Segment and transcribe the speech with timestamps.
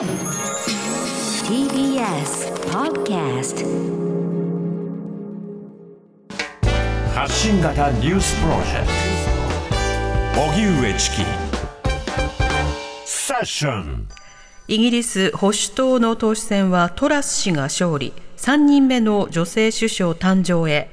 [0.00, 0.08] TBS
[2.70, 3.66] Podcast
[7.14, 8.86] 発信型ニュースプロジェク
[10.34, 10.40] ト。
[10.40, 11.16] 荻上チキ。
[13.04, 14.08] セッション。
[14.68, 20.88] イギリス保守党の党首選はトラス氏が勝利、3人目の女性首相誕生へ。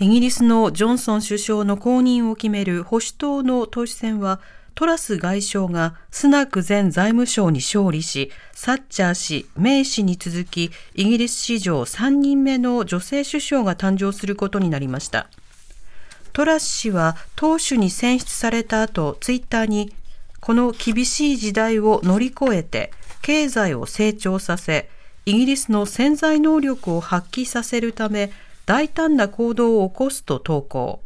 [0.00, 4.40] イギリスのジョンソン首相の後任を決める保守党の党首選は、
[4.78, 15.26] トラス外相がスナク前財務省に勝利し、サッチャー氏、メイ氏に続き、イギリス史上3人目の女性首相が誕生することになりました。
[16.32, 19.92] トラス氏は党首に選出された後、ツイッターに、
[20.38, 24.88] この厳しい時代を乗り越えて、経済を成長させ、
[25.26, 28.30] イギリスの潜在能力を発揮させるため、
[28.64, 31.00] 大胆な行動を起こすと投稿。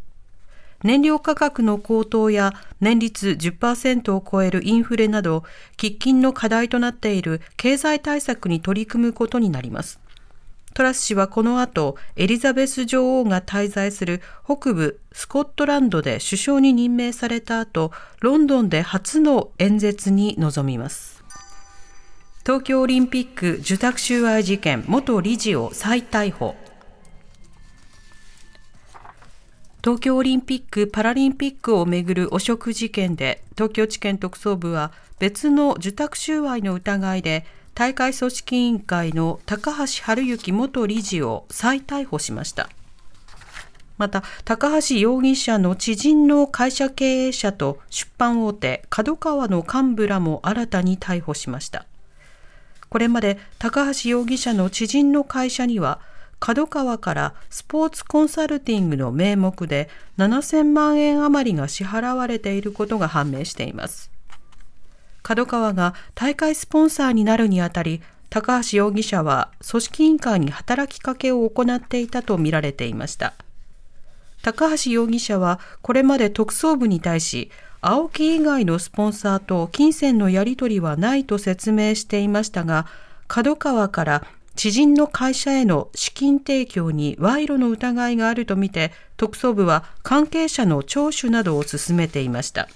[0.82, 5.44] 燃料価格の高騰や年率10%を超えるインフレなど、
[5.76, 10.00] 喫緊の課題となっている経済対策に取り組むことになります。
[10.74, 21.22] トラス氏はこの後、エリザベス女王が滞在する北部スコットランドで首相に任命された後、ロンドンで初の演説に臨みます。
[22.44, 26.56] 東京オリンピック受託収賄事件元理事を再逮捕。
[29.84, 42.68] 東京オリンピック・パラリンピックをめぐる汚職事件で東京地検特捜部は別の受託収賄の疑いで大会組織委員会の高橋治之元理事を再逮捕しました。
[43.98, 51.86] また高橋容疑者の知人の会社経営者と出版大手角川の幹部らも新たに逮捕しました。
[52.88, 55.98] これまで高橋容疑者の知人の会社には
[56.42, 64.10] 角川からスポーツコンサルティングの名目で7000万円余りが支払われていることが判明しています。
[65.22, 73.34] 角川が大会スポンサーになるにあたり、高橋容疑者は組織委員会に働きかけを行っていたとみられていました。
[74.42, 82.86] 高橋容疑者はこれまで特捜部に対し、青木以外のスポンサーと金銭のやり取りはないと説明していましたが、
[83.28, 92.68] 角川から知人の会社への資金提供に賄賂の疑いがあるとみて特捜部は関係者の聴取などを進めていました。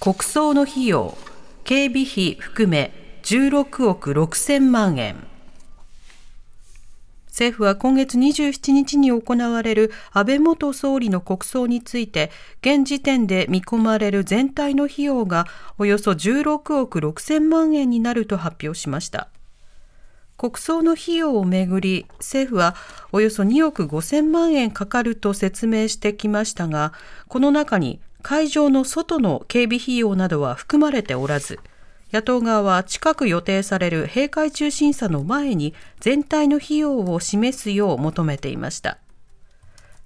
[0.00, 1.16] 国葬の費用
[1.64, 2.92] 警備費含め
[3.22, 5.16] 16億6000万円
[7.26, 12.30] 政府は今月27日に行われる安倍元総理の国葬について
[12.60, 15.46] 現時点で見込まれる全体の費用が
[15.78, 19.28] およそ16億6000万円になると発表しました。
[20.40, 22.74] 国葬の費用をめぐり政府は
[23.12, 26.94] およそ2億5000万円かかると説明してきましたが
[27.28, 31.60] この中に会場の外の警備費用などは含まれておらず
[32.10, 38.96] 野党側は近く予定される閉会中審査の前に全体の費用を示すよう求めていました。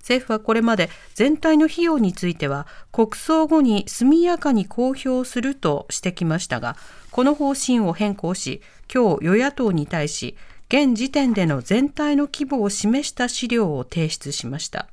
[0.05, 6.77] 政府はこれまで全体の費用については国葬後に速やかに公表するとしてきましたが
[7.11, 8.61] この方針を変更し
[8.93, 10.37] 今日与野党に対し
[10.69, 14.89] 現時点での全体の規模を示した資料を提出しました。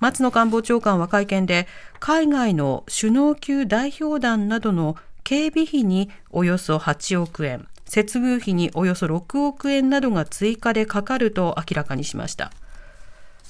[0.00, 1.66] 松野官房長官は会見で
[1.98, 12.52] 海外の首脳級代表団などの警備費におよそ8億円接遇費におよそ6億円などが追加でかかると明らかにしました。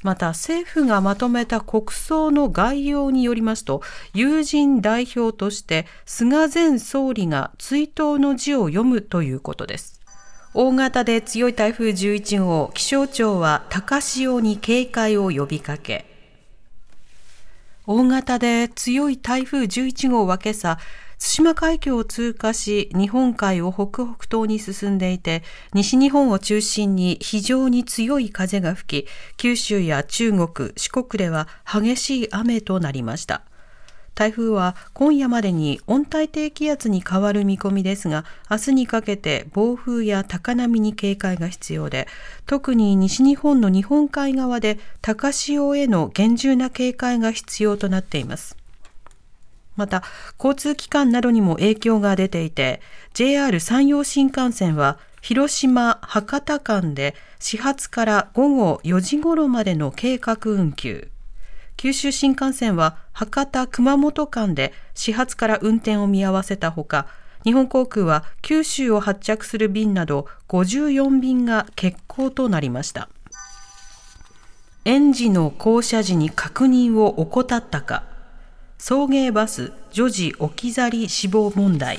[0.02, 3.82] また政府がまとめた国葬の概要によりますと
[4.14, 10.00] 友人代表として菅前総理が追悼の辞を読むということです。
[10.54, 16.06] 大型で強い台風11号気象庁は高潮に警戒を呼びかけ。
[17.86, 20.78] 大型で強い台風11号は今朝
[21.20, 33.42] 対馬海峡を通過し、日本海を北北東に進んでいて、西日本を中心に非常に強い風が吹き、九州や中国、四国では激しい雨となりました。
[34.16, 42.08] 台風は今夜までに温帯低気圧に変わる見込みですが、明日にかけて暴風や高波に警戒が必要で、
[42.46, 48.57] 特に西日本の日本海側で高潮への厳重な警戒が必要となっています。
[49.78, 50.02] また
[50.38, 52.82] 交通機関などにも影響が出ていて
[53.14, 61.08] JR 山陽新幹線は広島博多間で始発から午後4時頃までの計画運休。
[61.76, 67.06] 九州新幹線は博多熊本間で始発から運転を見合わせたほか
[67.44, 73.08] 日本航空は九州を発着する便など54便が欠航となりました。
[74.84, 78.17] 園児の降車時に確認を怠ったか。
[78.78, 81.98] 送迎バス女児置き去り死亡問題。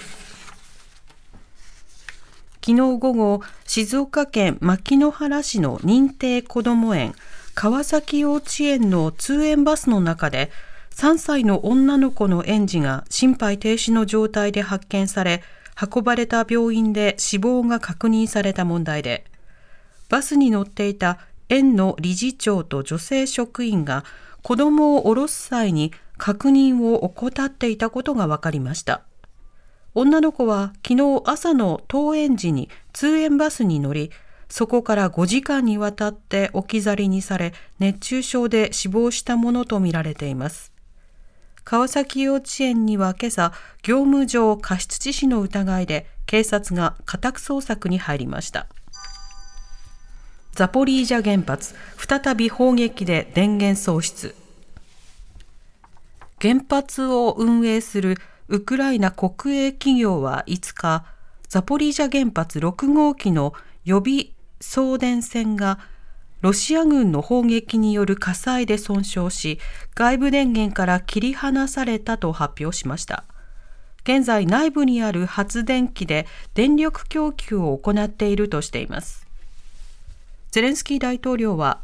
[2.62, 7.14] 昨日午後静岡県牧之原市の認定こども園
[7.54, 10.52] 川崎幼稚園の通園バスの中で
[10.92, 15.42] 3歳の女の子の園児が心肺停止の状態で発見され
[15.82, 19.25] 運ばれた病院で死亡が確認された問題で
[20.10, 21.18] バスに乗っていた
[21.50, 24.04] 園の理事長と女性職員が
[24.44, 29.01] 子供を降ろす際に確認を怠っていたことが分かりました。
[29.95, 34.12] 女の子は昨日朝の登園時に通園バスに乗り
[34.48, 40.71] そこから5時間にわたって置き去りにされ熱中症で死亡したものとみられています。
[41.63, 48.68] 川崎幼稚園には今朝業務上過失致死の疑いで警察が家宅捜索に入りました。
[50.54, 54.36] ザポリージャ原発再び砲撃で電源喪失。
[56.41, 61.06] 原発を運営するウクライナ国営企業は5日
[61.50, 63.53] ザポリージャ原発6号機の
[63.83, 64.27] 予備
[64.62, 65.80] 送電線が
[66.41, 69.59] ロシア軍の砲撃による火災で損傷し
[69.95, 73.25] 外部電源から切り離されたと発表しました。
[74.03, 79.27] 現在内部にある発電機で電力供給を行っているとしています。
[80.51, 81.81] ゼレンスキー大統領は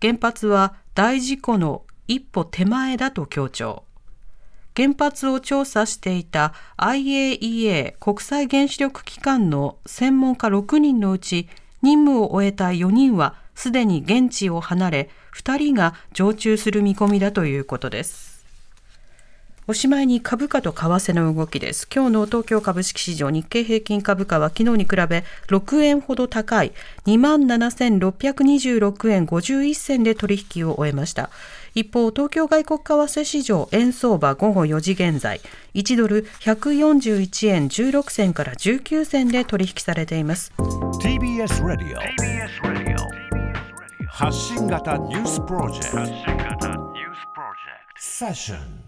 [0.00, 3.84] 原発は大事故の一歩手前だと強調。
[4.78, 11.48] 原発を調査していた IAEA 国際原子力機関の専門家6人のうち
[11.82, 18.38] 任務を終えた4人はすでに現地を離れ2人が常駐する見込みだということです
[19.70, 21.86] おしまいに株価と為替の動きです。
[21.94, 26.72] 今日の東京株式市場日経平均株価は昨日に比べ6円ほど高い
[27.04, 31.28] 27,626円51銭で取引を終えました。
[31.78, 35.40] 一方、東京外国為替市場円相場午後4時現在、
[35.74, 40.52] 1ドル141円16銭から19銭で取引されています。
[41.00, 42.00] TBS ラディオ
[44.08, 46.68] 発信型ニュースプロジェクト。
[47.96, 48.87] セッション